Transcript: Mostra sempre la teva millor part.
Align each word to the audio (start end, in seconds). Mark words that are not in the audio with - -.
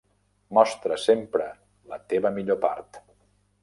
Mostra 0.57 0.97
sempre 1.03 1.51
la 1.93 2.01
teva 2.15 2.35
millor 2.41 2.63
part. 2.69 3.03